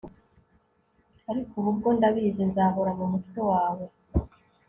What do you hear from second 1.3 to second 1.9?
ariko ubu bwo